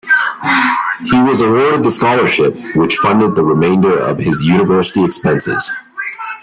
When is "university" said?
4.41-5.05